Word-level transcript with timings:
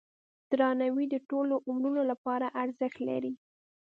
درناوی 0.51 1.05
د 1.09 1.15
ټولو 1.29 1.55
عمرونو 1.69 2.01
لپاره 2.11 2.53
ارزښت 2.63 2.99
لري. 3.09 3.33